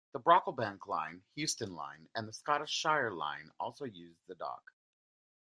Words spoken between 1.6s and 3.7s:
Line and the Scottish Shire Line